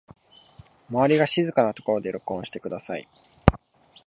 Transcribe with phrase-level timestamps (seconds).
[0.89, 3.07] 周りが静かなところで録音してください